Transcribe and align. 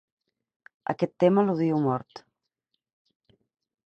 Aquest 0.93 1.13
tema 1.25 1.43
l'odio 1.49 1.75
a 1.79 1.81
mort. 1.83 2.23